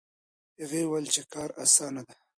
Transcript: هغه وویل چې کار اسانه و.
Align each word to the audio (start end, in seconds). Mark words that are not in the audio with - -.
هغه 0.59 0.79
وویل 0.83 1.07
چې 1.13 1.21
کار 1.33 1.49
اسانه 1.63 2.01
و. 2.05 2.17